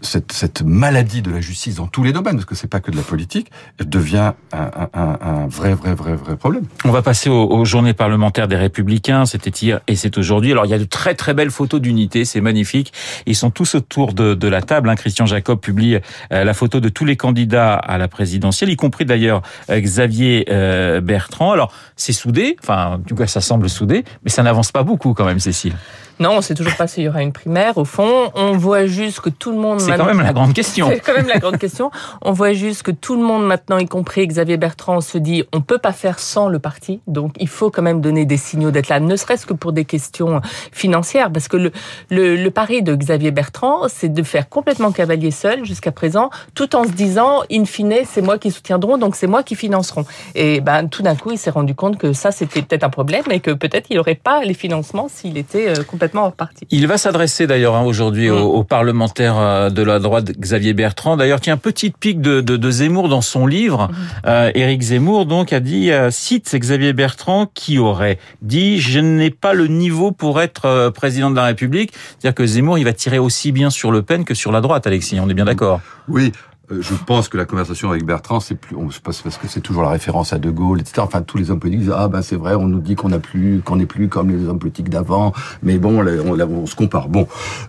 cette, 0.00 0.62
maladie 0.62 1.22
de 1.22 1.30
la 1.30 1.40
justice 1.40 1.76
dans 1.76 1.86
tous 1.86 2.02
les 2.02 2.12
domaines, 2.12 2.36
parce 2.36 2.44
que 2.44 2.54
c'est 2.54 2.68
pas 2.68 2.80
que 2.80 2.90
de 2.90 2.96
la 2.96 3.02
politique, 3.02 3.50
devient 3.80 4.32
un, 4.52 5.46
vrai, 5.48 5.74
vrai, 5.74 5.94
vrai, 5.94 6.14
vrai 6.14 6.36
problème. 6.36 6.64
On 6.84 6.90
va 6.90 7.02
passer 7.02 7.30
aux, 7.30 7.64
journées 7.64 7.94
parlementaires 7.94 8.48
des 8.48 8.56
Républicains. 8.56 9.26
C'était 9.26 9.50
hier 9.50 9.80
et 9.86 9.96
c'est 9.96 10.18
aujourd'hui. 10.18 10.52
Alors 10.52 10.66
il 10.66 10.70
y 10.70 10.74
a 10.74 10.78
de 10.78 10.84
très 10.84 11.14
très 11.14 11.34
belles 11.34 11.50
photos 11.50 11.80
d'unité, 11.80 12.24
c'est 12.24 12.40
magnifique. 12.40 12.92
Ils 13.26 13.36
sont 13.36 13.50
tous 13.50 13.74
autour 13.74 14.12
de, 14.12 14.34
de 14.34 14.48
la 14.48 14.62
table. 14.62 14.88
hein. 14.88 14.96
Christian 14.96 15.26
Jacob 15.26 15.60
publie 15.60 15.98
euh, 16.32 16.44
la 16.44 16.54
photo 16.54 16.80
de 16.80 16.88
tous 16.88 17.04
les 17.04 17.16
candidats 17.16 17.74
à 17.74 17.98
la 17.98 18.08
présidentielle, 18.08 18.70
y 18.70 18.76
compris 18.76 19.04
d'ailleurs 19.04 19.42
euh, 19.70 19.80
Xavier 19.80 20.46
euh, 20.50 21.00
Bertrand. 21.00 21.52
Alors 21.52 21.72
c'est 21.96 22.12
soudé, 22.12 22.56
enfin 22.62 23.00
du 23.04 23.14
coup 23.14 23.26
ça 23.26 23.40
semble 23.40 23.68
soudé, 23.68 24.04
mais 24.24 24.30
ça 24.30 24.42
n'avance 24.42 24.72
pas 24.72 24.82
beaucoup 24.82 25.14
quand 25.14 25.24
même, 25.24 25.40
Cécile. 25.40 25.74
Non, 26.18 26.32
on 26.38 26.40
sait 26.40 26.54
toujours 26.54 26.76
pas 26.76 26.86
s'il 26.86 27.04
y 27.04 27.08
aura 27.08 27.22
une 27.22 27.32
primaire. 27.32 27.76
Au 27.76 27.84
fond, 27.84 28.30
on 28.34 28.56
voit 28.56 28.86
juste 28.86 29.20
que 29.20 29.28
tout 29.28 29.50
le 29.50 29.58
monde. 29.58 29.80
C'est 29.80 29.96
quand 29.96 30.06
même 30.06 30.22
la 30.22 30.32
grande 30.32 30.54
question. 30.54 30.88
C'est 30.90 31.00
quand 31.00 31.14
même 31.14 31.28
la 31.28 31.38
grande 31.38 31.58
question. 31.58 31.90
On 32.22 32.32
voit 32.32 32.54
juste 32.54 32.82
que 32.82 32.90
tout 32.90 33.16
le 33.16 33.22
monde 33.22 33.46
maintenant, 33.46 33.78
y 33.78 33.86
compris 33.86 34.26
Xavier 34.26 34.56
Bertrand, 34.56 35.00
se 35.00 35.18
dit 35.18 35.44
on 35.52 35.60
peut 35.60 35.78
pas 35.78 35.92
faire 35.92 36.18
sans 36.18 36.48
le 36.48 36.58
parti. 36.58 37.00
Donc 37.06 37.34
il 37.38 37.48
faut 37.48 37.70
quand 37.70 37.82
même 37.82 38.00
donner 38.00 38.24
des 38.24 38.38
signaux 38.38 38.70
d'être 38.70 38.88
là, 38.88 39.00
ne 39.00 39.16
serait-ce 39.16 39.46
que 39.46 39.52
pour 39.52 39.72
des 39.72 39.84
questions 39.84 40.40
financières, 40.72 41.30
parce 41.30 41.48
que 41.48 41.56
le, 41.56 41.72
le, 42.10 42.36
le 42.36 42.50
pari 42.50 42.82
de 42.82 42.94
Xavier 42.94 43.30
Bertrand, 43.30 43.88
c'est 43.88 44.12
de 44.12 44.22
faire 44.22 44.48
complètement 44.48 44.92
cavalier 44.92 45.30
seul 45.30 45.64
jusqu'à 45.64 45.92
présent, 45.92 46.30
tout 46.54 46.74
en 46.76 46.84
se 46.84 46.90
disant 46.90 47.42
in 47.50 47.64
fine 47.64 47.94
c'est 48.04 48.22
moi 48.22 48.38
qui 48.38 48.50
soutiendront, 48.50 48.98
donc 48.98 49.16
c'est 49.16 49.26
moi 49.26 49.42
qui 49.42 49.54
financeront. 49.54 50.06
Et 50.34 50.60
ben 50.60 50.88
tout 50.88 51.02
d'un 51.02 51.14
coup 51.14 51.32
il 51.32 51.38
s'est 51.38 51.50
rendu 51.50 51.74
compte 51.74 51.98
que 51.98 52.12
ça 52.12 52.30
c'était 52.32 52.62
peut-être 52.62 52.84
un 52.84 52.90
problème 52.90 53.24
et 53.30 53.40
que 53.40 53.50
peut-être 53.50 53.86
il 53.90 53.96
n'aurait 53.96 54.14
pas 54.14 54.42
les 54.42 54.54
financements 54.54 55.08
s'il 55.08 55.36
était 55.36 55.68
euh, 55.68 55.82
complètement 56.06 56.26
hors 56.26 56.32
parti. 56.32 56.66
Il 56.70 56.86
va 56.86 56.98
s'adresser 56.98 57.46
d'ailleurs 57.46 57.74
hein, 57.74 57.82
aujourd'hui 57.82 58.28
Mm. 58.30 58.32
aux, 58.32 58.54
aux 58.54 58.64
parlementaires 58.64 59.38
euh, 59.38 59.70
de 59.70 59.82
la 59.82 59.98
droite, 59.98 60.32
Xavier 60.38 60.72
Bertrand. 60.72 61.16
D'ailleurs, 61.16 61.40
tiens, 61.40 61.56
petite 61.56 61.96
pique 61.96 62.20
de, 62.20 62.40
de, 62.40 62.56
de 62.56 62.70
Zemmour 62.70 63.08
dans 63.08 63.20
son 63.20 63.46
livre. 63.46 63.90
Euh, 64.26 64.50
Éric 64.54 64.82
Zemmour 64.82 65.26
donc 65.26 65.52
a 65.52 65.60
dit, 65.60 65.90
euh, 65.90 66.10
cite 66.10 66.54
Xavier 66.54 66.92
Bertrand, 66.92 67.46
qui 67.52 67.78
aurait 67.78 68.18
dit 68.42 68.78
je 68.80 69.00
n'ai 69.00 69.30
pas 69.30 69.52
le 69.52 69.66
niveau 69.66 70.12
pour 70.12 70.40
être 70.40 70.66
euh, 70.66 70.90
président 70.90 71.30
de 71.30 71.36
la 71.36 71.44
République. 71.44 71.92
C'est-à-dire 71.92 72.34
que 72.34 72.46
Zemmour, 72.46 72.78
il 72.78 72.84
va 72.84 72.92
tirer 72.92 73.18
aussi 73.18 73.52
bien 73.52 73.70
sur 73.70 73.90
Le 73.90 74.02
Pen 74.02 74.24
que 74.24 74.34
sur 74.34 74.52
la 74.52 74.60
droite, 74.60 74.86
Alexis. 74.86 75.18
On 75.20 75.28
est 75.28 75.34
bien 75.34 75.44
d'accord? 75.44 75.80
Oui. 76.08 76.32
Euh, 76.70 76.82
je 76.82 76.94
pense 76.94 77.28
que 77.28 77.36
la 77.36 77.44
conversation 77.44 77.90
avec 77.90 78.04
Bertrand, 78.04 78.40
c'est 78.40 78.54
plus, 78.54 78.76
on 78.76 78.90
se 78.90 79.00
passe 79.00 79.22
parce 79.22 79.38
que 79.38 79.46
c'est 79.46 79.60
toujours 79.60 79.82
la 79.82 79.90
référence 79.90 80.32
à 80.32 80.38
De 80.38 80.50
Gaulle, 80.50 80.80
etc. 80.80 81.00
Enfin, 81.00 81.22
tous 81.22 81.38
les 81.38 81.50
hommes 81.50 81.60
politiques 81.60 81.84
disent 81.84 81.94
ah 81.96 82.08
ben 82.08 82.22
c'est 82.22 82.36
vrai, 82.36 82.54
on 82.54 82.66
nous 82.66 82.80
dit 82.80 82.96
qu'on 82.96 83.08
n'a 83.08 83.18
plus, 83.18 83.60
qu'on 83.64 83.76
n'est 83.76 83.86
plus 83.86 84.08
comme 84.08 84.30
les 84.30 84.46
hommes 84.48 84.58
politiques 84.58 84.88
d'avant, 84.88 85.32
mais 85.62 85.78
bon, 85.78 86.04
on, 86.04 86.66
se 86.66 86.74
compare. 86.74 87.08
Bon, 87.08 87.28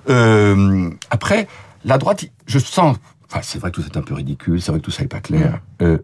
euh, 0.09 0.89
après 1.09 1.47
la 1.85 1.97
droite, 1.97 2.25
je 2.47 2.59
sens, 2.59 2.97
enfin 3.29 3.39
c'est 3.43 3.59
vrai 3.59 3.71
que 3.71 3.75
tout 3.75 3.83
c'est 3.83 3.97
un 3.97 4.01
peu 4.01 4.13
ridicule, 4.13 4.61
c'est 4.61 4.71
vrai 4.71 4.79
que 4.79 4.85
tout 4.85 4.91
ça 4.91 5.03
est 5.03 5.07
pas 5.07 5.19
clair. 5.19 5.61
Euh, 5.81 5.99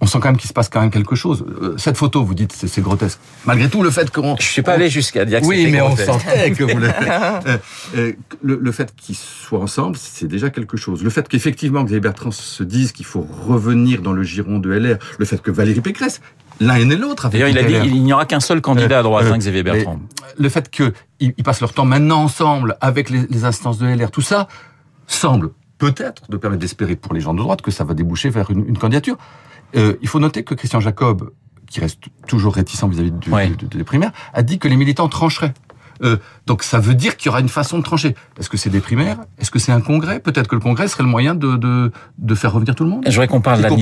on 0.00 0.06
sent 0.06 0.18
quand 0.20 0.28
même 0.28 0.36
qu'il 0.36 0.48
se 0.48 0.54
passe 0.54 0.68
quand 0.68 0.80
même 0.80 0.90
quelque 0.90 1.14
chose. 1.14 1.44
Euh, 1.62 1.74
cette 1.76 1.96
photo, 1.96 2.24
vous 2.24 2.34
dites, 2.34 2.52
c'est 2.52 2.80
grotesque. 2.80 3.18
Malgré 3.44 3.68
tout, 3.68 3.82
le 3.82 3.90
fait 3.90 4.10
qu'on... 4.10 4.36
Je 4.38 4.46
suis 4.46 4.62
pas 4.62 4.72
allé 4.72 4.88
jusqu'à 4.88 5.24
dire 5.24 5.40
que 5.40 5.46
Oui, 5.46 5.68
mais 5.70 5.78
grotesque. 5.78 6.08
on 6.08 6.18
sentait 6.18 6.50
que 6.52 6.64
vous 6.64 6.70
euh, 6.84 7.58
euh, 7.96 8.12
le, 8.42 8.58
le 8.60 8.72
fait 8.72 8.94
qu'ils 8.96 9.16
soient 9.16 9.60
ensemble, 9.60 9.96
c'est 9.98 10.26
déjà 10.26 10.48
quelque 10.48 10.76
chose. 10.76 11.02
Le 11.02 11.10
fait 11.10 11.28
qu'effectivement, 11.28 11.82
Xavier 11.82 12.00
Bertrand 12.00 12.30
se 12.30 12.62
dise 12.62 12.92
qu'il 12.92 13.04
faut 13.04 13.26
revenir 13.46 14.00
dans 14.00 14.12
le 14.12 14.22
giron 14.22 14.58
de 14.58 14.70
LR, 14.70 14.96
le 15.18 15.24
fait 15.24 15.42
que 15.42 15.50
Valérie 15.50 15.82
Pécresse, 15.82 16.22
l'un 16.60 16.76
et 16.76 16.96
l'autre... 16.96 17.28
D'ailleurs, 17.28 17.48
il 17.48 17.58
a 17.58 17.62
dit 17.62 17.74
il 17.84 18.02
n'y 18.02 18.12
aura 18.12 18.24
qu'un 18.24 18.40
seul 18.40 18.62
candidat 18.62 19.00
à 19.00 19.02
droite, 19.02 19.26
hein, 19.30 19.36
Xavier 19.36 19.62
Bertrand. 19.62 20.00
Le 20.38 20.48
fait 20.48 20.70
qu'ils 20.70 20.92
ils 21.20 21.44
passent 21.44 21.60
leur 21.60 21.74
temps 21.74 21.84
maintenant 21.84 22.22
ensemble, 22.22 22.78
avec 22.80 23.10
les, 23.10 23.26
les 23.28 23.44
instances 23.44 23.78
de 23.78 23.86
LR, 23.86 24.10
tout 24.10 24.22
ça, 24.22 24.48
semble 25.06 25.50
peut-être 25.76 26.30
de 26.30 26.36
permettre 26.36 26.60
d'espérer 26.60 26.96
pour 26.96 27.12
les 27.12 27.20
gens 27.20 27.34
de 27.34 27.38
droite 27.38 27.62
que 27.62 27.70
ça 27.70 27.84
va 27.84 27.94
déboucher 27.94 28.30
vers 28.30 28.50
une, 28.50 28.66
une 28.66 28.78
candidature. 28.78 29.16
Euh, 29.76 29.96
il 30.02 30.08
faut 30.08 30.18
noter 30.18 30.42
que 30.42 30.54
Christian 30.54 30.80
Jacob, 30.80 31.30
qui 31.68 31.80
reste 31.80 32.00
toujours 32.26 32.54
réticent 32.54 32.84
vis-à-vis 32.84 33.10
-vis 33.10 33.30
ouais. 33.30 33.50
des 33.70 33.84
primaires, 33.84 34.12
a 34.32 34.42
dit 34.42 34.58
que 34.58 34.68
les 34.68 34.76
militants 34.76 35.08
trancheraient. 35.08 35.54
Euh, 36.02 36.16
donc 36.46 36.62
ça 36.62 36.78
veut 36.78 36.94
dire 36.94 37.16
qu'il 37.16 37.26
y 37.26 37.28
aura 37.28 37.40
une 37.40 37.48
façon 37.48 37.78
de 37.78 37.82
trancher. 37.82 38.14
Est-ce 38.38 38.48
que 38.48 38.56
c'est 38.56 38.70
des 38.70 38.80
primaires? 38.80 39.18
Est-ce 39.38 39.50
que 39.50 39.58
c'est 39.58 39.72
un 39.72 39.80
congrès? 39.80 40.20
Peut-être 40.20 40.48
que 40.48 40.54
le 40.54 40.60
congrès 40.60 40.88
serait 40.88 41.02
le 41.04 41.08
moyen 41.08 41.34
de, 41.34 41.56
de, 41.56 41.92
de 42.18 42.34
faire 42.34 42.52
revenir 42.52 42.74
tout 42.74 42.84
le 42.84 42.90
monde? 42.90 43.04
Je 43.06 43.10
voudrais 43.10 43.28
qu'on 43.28 43.40
parle 43.40 43.60
d'Anne 43.60 43.78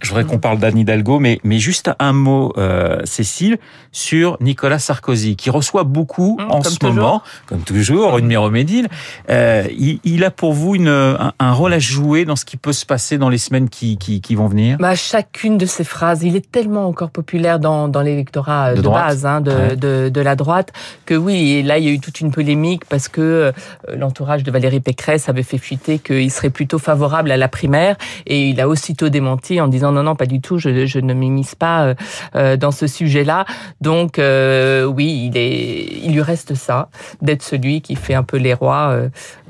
Je 0.00 0.08
voudrais 0.08 0.24
qu'on 0.24 0.38
parle 0.38 0.58
d'Anne 0.58 0.78
Hidalgo, 0.78 1.18
mais, 1.18 1.40
mais 1.44 1.58
juste 1.58 1.90
un 1.98 2.12
mot, 2.12 2.52
euh, 2.58 3.00
Cécile, 3.04 3.58
sur 3.90 4.36
Nicolas 4.40 4.78
Sarkozy, 4.78 5.36
qui 5.36 5.50
reçoit 5.50 5.84
beaucoup 5.84 6.38
mmh, 6.38 6.50
en 6.50 6.62
ce 6.62 6.78
toujours. 6.78 6.94
moment, 6.94 7.22
comme 7.46 7.60
toujours, 7.60 8.18
une 8.18 8.26
Méromédine. 8.26 8.88
Euh, 9.30 9.64
il, 9.76 10.00
il, 10.04 10.24
a 10.24 10.30
pour 10.30 10.52
vous 10.52 10.74
une, 10.74 10.88
un, 10.88 11.32
un, 11.38 11.52
rôle 11.52 11.72
à 11.72 11.78
jouer 11.78 12.24
dans 12.24 12.36
ce 12.36 12.44
qui 12.44 12.56
peut 12.56 12.72
se 12.72 12.86
passer 12.86 13.18
dans 13.18 13.28
les 13.28 13.38
semaines 13.38 13.68
qui, 13.68 13.98
qui, 13.98 14.20
qui 14.20 14.34
vont 14.34 14.46
venir? 14.46 14.78
Bah, 14.78 14.94
Chacune 14.94 15.58
de 15.58 15.66
ses 15.66 15.84
phrases, 15.84 16.22
il 16.22 16.36
est 16.36 16.50
tellement 16.50 16.86
encore 16.86 17.10
populaire 17.10 17.58
dans, 17.58 17.88
dans 17.88 18.00
l'électorat 18.00 18.74
de, 18.74 18.82
de 18.82 18.88
base 18.88 19.26
hein, 19.26 19.40
de, 19.40 19.50
ouais. 19.50 19.76
de, 19.76 20.08
de, 20.08 20.20
la 20.20 20.36
droite 20.36 20.72
que 21.06 21.14
oui, 21.14 21.61
et 21.62 21.64
là 21.64 21.78
il 21.78 21.84
y 21.84 21.88
a 21.88 21.92
eu 21.92 22.00
toute 22.00 22.20
une 22.20 22.32
polémique 22.32 22.84
parce 22.86 23.08
que 23.08 23.20
euh, 23.20 23.52
l'entourage 23.96 24.42
de 24.42 24.50
Valérie 24.50 24.80
Pécresse 24.80 25.28
avait 25.28 25.42
fait 25.42 25.58
fuiter 25.58 25.98
qu'il 25.98 26.30
serait 26.30 26.50
plutôt 26.50 26.78
favorable 26.78 27.30
à 27.30 27.36
la 27.36 27.48
primaire 27.48 27.96
et 28.26 28.48
il 28.48 28.60
a 28.60 28.68
aussitôt 28.68 29.08
démenti 29.08 29.60
en 29.60 29.68
disant 29.68 29.92
non 29.92 30.02
non 30.02 30.16
pas 30.16 30.26
du 30.26 30.40
tout, 30.40 30.58
je, 30.58 30.86
je 30.86 30.98
ne 30.98 31.14
m'immisce 31.14 31.54
pas 31.54 31.94
euh, 32.34 32.56
dans 32.56 32.70
ce 32.70 32.86
sujet-là. 32.86 33.44
Donc 33.80 34.18
euh, 34.18 34.84
oui, 34.84 35.30
il 35.30 35.36
est, 35.36 36.04
il 36.04 36.12
lui 36.12 36.22
reste 36.22 36.54
ça 36.54 36.88
d'être 37.20 37.42
celui 37.42 37.80
qui 37.80 37.94
fait 37.96 38.14
un 38.14 38.22
peu 38.22 38.36
les 38.36 38.54
rois 38.54 38.90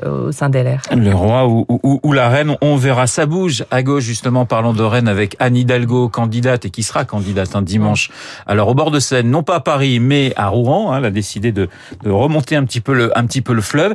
euh, 0.05 0.27
au 0.27 0.33
sein 0.33 0.49
des 0.49 0.63
LR. 0.63 0.81
Le 0.95 1.15
roi 1.15 1.47
ou, 1.47 1.65
ou, 1.69 2.01
ou, 2.03 2.13
la 2.13 2.29
reine, 2.29 2.57
on 2.61 2.77
verra. 2.77 3.07
Ça 3.07 3.27
bouge 3.27 3.65
à 3.71 3.83
gauche 3.83 4.05
justement. 4.05 4.47
Parlons 4.47 4.73
de 4.73 4.83
reine 4.83 5.09
avec 5.09 5.37
Anne 5.39 5.57
Hidalgo, 5.57 6.09
candidate 6.09 6.67
et 6.67 6.71
qui 6.71 6.83
sera 6.83 7.05
candidate 7.05 7.55
un 7.57 7.63
dimanche. 7.63 8.11
Alors 8.47 8.69
au 8.69 8.75
bord 8.75 8.91
de 8.91 9.01
Seine, 9.01 9.31
non 9.31 9.43
pas 9.43 9.57
à 9.57 9.61
Paris 9.61 10.01
mais 10.01 10.33
à 10.37 10.49
Rouen. 10.49 10.93
Hein, 10.93 10.99
elle 10.99 11.05
a 11.07 11.11
décidé 11.11 11.53
de 11.53 11.69
remonter 12.11 12.57
un 12.57 12.65
petit 12.65 12.81
peu 12.81 12.95
le, 12.95 13.17
un 13.17 13.27
petit 13.27 13.43
peu 13.43 13.53
le 13.53 13.63
fleuve. 13.63 13.95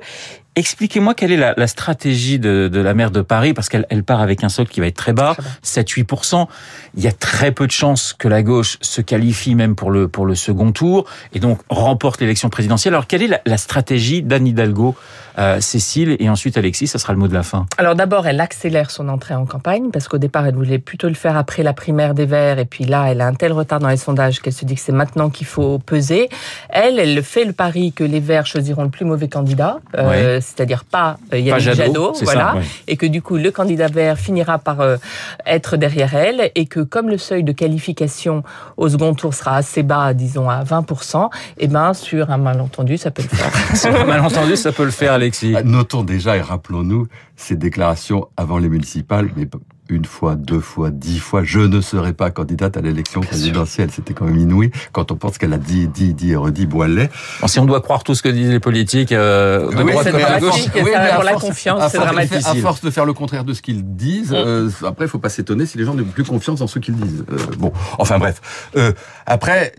Expliquez-moi 0.57 1.13
quelle 1.13 1.31
est 1.31 1.37
la, 1.37 1.53
la 1.55 1.67
stratégie 1.67 2.39
de, 2.39 2.67
de, 2.67 2.79
la 2.81 2.95
maire 2.95 3.11
de 3.11 3.21
Paris, 3.21 3.53
parce 3.53 3.69
qu'elle 3.69 3.85
elle 3.89 4.03
part 4.03 4.21
avec 4.21 4.43
un 4.43 4.49
solde 4.49 4.69
qui 4.69 4.79
va 4.79 4.87
être 4.87 4.95
très 4.95 5.13
bas, 5.13 5.37
7-8%. 5.63 6.47
Il 6.95 7.03
y 7.03 7.07
a 7.07 7.11
très 7.11 7.51
peu 7.51 7.67
de 7.67 7.71
chances 7.71 8.13
que 8.13 8.27
la 8.27 8.41
gauche 8.41 8.79
se 8.81 9.01
qualifie 9.01 9.53
même 9.53 9.75
pour 9.75 9.91
le, 9.91 10.07
pour 10.07 10.25
le 10.25 10.33
second 10.33 10.71
tour, 10.71 11.05
et 11.33 11.39
donc 11.39 11.59
remporte 11.69 12.21
l'élection 12.21 12.49
présidentielle. 12.49 12.95
Alors 12.95 13.05
quelle 13.05 13.21
est 13.21 13.27
la, 13.27 13.39
la 13.45 13.57
stratégie 13.57 14.23
d'Anne 14.23 14.47
Hidalgo 14.47 14.95
euh, 15.39 15.61
Cécile 15.61 16.17
et 16.19 16.29
ensuite 16.29 16.57
Alexis, 16.57 16.87
ça 16.87 16.97
sera 16.97 17.13
le 17.13 17.19
mot 17.19 17.27
de 17.27 17.33
la 17.33 17.43
fin. 17.43 17.67
Alors 17.77 17.93
d'abord, 17.93 18.25
elle 18.25 18.41
accélère 18.41 18.89
son 18.89 19.07
entrée 19.07 19.35
en 19.35 19.45
campagne 19.45 19.91
parce 19.91 20.07
qu'au 20.07 20.17
départ, 20.17 20.47
elle 20.47 20.55
voulait 20.55 20.79
plutôt 20.79 21.09
le 21.09 21.13
faire 21.13 21.37
après 21.37 21.61
la 21.61 21.73
primaire 21.73 22.15
des 22.15 22.25
Verts 22.25 22.57
et 22.57 22.65
puis 22.65 22.85
là, 22.85 23.05
elle 23.11 23.21
a 23.21 23.27
un 23.27 23.35
tel 23.35 23.53
retard 23.53 23.79
dans 23.79 23.89
les 23.89 23.97
sondages 23.97 24.41
qu'elle 24.41 24.53
se 24.53 24.65
dit 24.65 24.73
que 24.73 24.81
c'est 24.81 24.91
maintenant 24.91 25.29
qu'il 25.29 25.45
faut 25.45 25.77
peser. 25.77 26.29
Elle, 26.69 26.97
elle 26.97 27.21
fait 27.21 27.45
le 27.45 27.53
pari 27.53 27.93
que 27.93 28.03
les 28.03 28.19
Verts 28.19 28.47
choisiront 28.47 28.83
le 28.83 28.89
plus 28.89 29.05
mauvais 29.05 29.27
candidat, 29.27 29.77
euh, 29.95 30.41
c'est-à-dire 30.47 30.83
pas 30.85 31.17
euh, 31.33 31.39
Yannick 31.39 31.65
pas 31.65 31.73
Jadot, 31.73 31.83
Jadot 31.83 32.13
voilà, 32.23 32.51
ça, 32.51 32.55
ouais. 32.57 32.63
et 32.87 32.97
que 32.97 33.05
du 33.05 33.21
coup 33.21 33.37
le 33.37 33.51
candidat 33.51 33.87
Vert 33.87 34.17
finira 34.17 34.57
par 34.57 34.81
euh, 34.81 34.97
être 35.45 35.77
derrière 35.77 36.15
elle 36.15 36.51
et 36.55 36.65
que 36.65 36.79
comme 36.79 37.09
le 37.09 37.17
seuil 37.17 37.43
de 37.43 37.51
qualification 37.51 38.43
au 38.77 38.89
second 38.89 39.13
tour 39.13 39.33
sera 39.33 39.57
assez 39.57 39.83
bas, 39.83 40.13
disons 40.13 40.49
à 40.49 40.63
20%, 40.63 41.25
et 41.25 41.29
eh 41.59 41.67
ben 41.67 41.93
sur 41.93 42.31
un 42.31 42.37
malentendu, 42.37 42.97
ça 42.97 43.11
peut 43.11 43.23
le 43.23 43.29
faire. 43.29 43.51
sur 43.75 43.93
un 43.93 44.05
malentendu, 44.05 44.55
ça 44.55 44.71
peut 44.71 44.85
le 44.85 44.91
faire, 44.91 45.13
Alexis. 45.13 45.55
Notons 45.63 46.03
déjà 46.03 46.37
et 46.37 46.41
rappelons-nous 46.41 47.07
ces 47.35 47.55
déclarations 47.55 48.27
avant 48.37 48.57
les 48.57 48.69
municipales, 48.69 49.29
mais 49.35 49.47
une 49.89 50.05
fois, 50.05 50.35
deux 50.35 50.59
fois, 50.59 50.89
dix 50.91 51.19
fois, 51.19 51.43
je 51.43 51.59
ne 51.59 51.81
serai 51.81 52.13
pas 52.13 52.31
candidate 52.31 52.77
à 52.77 52.81
l'élection 52.81 53.21
présidentielle. 53.21 53.89
C'était 53.91 54.13
quand 54.13 54.25
même 54.25 54.37
inouï 54.37 54.71
quand 54.91 55.11
on 55.11 55.15
pense 55.15 55.37
qu'elle 55.37 55.53
a 55.53 55.57
dit, 55.57 55.87
dit, 55.87 56.13
dit 56.13 56.31
et 56.31 56.35
redit, 56.35 56.67
l'est. 56.87 57.09
Bon, 57.41 57.47
si 57.47 57.59
on 57.59 57.65
doit 57.65 57.81
croire 57.81 58.03
tout 58.03 58.15
ce 58.15 58.21
que 58.21 58.29
disent 58.29 58.49
les 58.49 58.59
politiques, 58.59 59.11
euh, 59.11 59.69
de 59.71 59.83
oui, 59.83 59.91
droite 59.91 60.11
comme 60.11 60.19
de 60.19 60.39
gauche, 60.39 60.65
oui, 60.75 60.81
mais 60.85 61.13
pour 61.13 61.23
la 61.23 61.33
confiance, 61.33 61.91
c'est 61.91 61.97
dramatique. 61.97 62.45
À 62.45 62.55
force 62.55 62.81
de 62.81 62.89
faire 62.89 63.05
le 63.05 63.13
contraire 63.13 63.43
de 63.43 63.53
ce 63.53 63.61
qu'ils 63.61 63.95
disent, 63.95 64.31
mmh. 64.31 64.35
euh, 64.35 64.69
après, 64.85 65.05
il 65.05 65.09
faut 65.09 65.19
pas 65.19 65.29
s'étonner 65.29 65.65
si 65.65 65.77
les 65.77 65.85
gens 65.85 65.93
n'ont 65.93 66.03
plus 66.03 66.23
confiance 66.23 66.61
en 66.61 66.67
ce 66.67 66.79
qu'ils 66.79 66.95
disent. 66.95 67.25
Euh, 67.31 67.37
bon, 67.57 67.71
enfin 67.97 68.19
bref. 68.19 68.69
Euh, 68.75 68.91
après, 69.25 69.73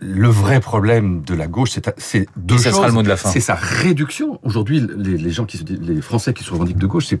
le 0.00 0.28
vrai 0.28 0.60
problème 0.60 1.22
de 1.22 1.34
la 1.34 1.46
gauche, 1.46 1.70
c'est 1.96 2.28
deux 2.36 2.58
ça 2.58 2.70
choses. 2.70 2.78
Sera 2.78 2.88
le 2.88 2.92
mot 2.92 3.02
de 3.02 3.08
la 3.08 3.16
fin. 3.16 3.30
C'est 3.30 3.40
sa 3.40 3.54
réduction. 3.54 4.38
Aujourd'hui, 4.42 4.86
les, 4.96 5.16
les, 5.16 5.30
gens 5.30 5.44
qui 5.44 5.58
se, 5.58 5.64
les 5.64 6.02
Français 6.02 6.34
qui 6.34 6.44
se 6.44 6.50
revendiquent 6.50 6.78
de 6.78 6.86
gauche, 6.86 7.06
c'est 7.06 7.20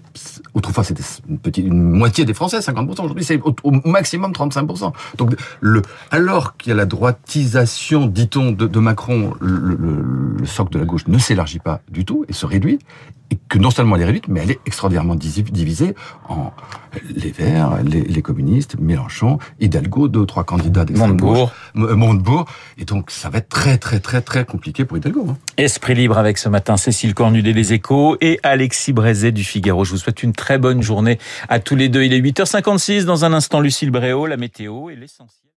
autrefois 0.54 0.84
c'était 0.84 1.04
une 1.28 1.38
petite, 1.38 1.64
une 1.64 1.82
moitié 1.82 2.24
des 2.24 2.34
Français, 2.34 2.58
50%. 2.58 2.90
Aujourd'hui, 2.90 3.24
c'est 3.24 3.40
au, 3.42 3.54
au, 3.62 3.70
maximum 3.88 4.32
35%. 4.32 4.92
Donc, 5.16 5.34
le, 5.60 5.82
alors 6.10 6.56
qu'il 6.56 6.70
y 6.70 6.72
a 6.72 6.76
la 6.76 6.86
droitisation, 6.86 8.06
dit-on, 8.06 8.52
de, 8.52 8.66
de, 8.66 8.78
Macron, 8.78 9.34
le, 9.40 9.56
le, 9.56 10.36
le, 10.38 10.46
socle 10.46 10.72
de 10.72 10.78
la 10.78 10.84
gauche 10.84 11.06
ne 11.08 11.18
s'élargit 11.18 11.58
pas 11.58 11.80
du 11.90 12.04
tout 12.04 12.24
et 12.28 12.32
se 12.32 12.46
réduit. 12.46 12.78
Et 13.30 13.38
que 13.48 13.58
non 13.58 13.72
seulement 13.72 13.96
elle 13.96 14.02
est 14.02 14.06
réduite, 14.06 14.28
mais 14.28 14.40
elle 14.40 14.52
est 14.52 14.60
extraordinairement 14.66 15.16
divisée 15.16 15.96
en 16.28 16.52
les 17.14 17.30
Verts, 17.30 17.82
les, 17.82 18.02
les 18.02 18.22
communistes, 18.22 18.76
Mélenchon, 18.78 19.38
Hidalgo, 19.60 20.08
deux 20.08 20.20
ou 20.20 20.26
trois 20.26 20.44
candidats 20.44 20.84
d'extrême 20.84 21.16
gauche, 21.16 21.50
Montebourg. 21.74 22.46
Et 22.78 22.84
donc, 22.84 23.10
ça 23.10 23.30
va 23.30 23.38
être 23.38 23.48
très, 23.48 23.78
très, 23.78 24.00
très, 24.00 24.20
très 24.20 24.44
compliqué 24.44 24.84
pour 24.84 24.98
Hidalgo. 24.98 25.26
Hein. 25.30 25.38
Esprit 25.56 25.94
libre 25.94 26.18
avec 26.18 26.36
ce 26.36 26.48
matin 26.48 26.76
Cécile 26.76 27.14
Cornudet 27.14 27.54
des 27.54 27.72
Échos 27.72 28.18
et 28.20 28.38
Alexis 28.42 28.92
Brézet 28.92 29.32
du 29.32 29.44
Figaro. 29.44 29.84
Je 29.84 29.92
vous 29.92 29.96
souhaite 29.96 30.22
une 30.22 30.34
très 30.34 30.58
bonne 30.58 30.82
journée 30.82 31.18
à 31.48 31.58
tous 31.58 31.74
les 31.74 31.88
deux. 31.88 32.02
Il 32.02 32.12
est 32.12 32.20
8h56. 32.20 33.04
Dans 33.04 33.24
un 33.24 33.32
instant, 33.32 33.60
Lucille 33.60 33.90
Bréau, 33.90 34.26
la 34.26 34.36
météo 34.36 34.90
et 34.90 34.96
l'essentiel. 34.96 35.46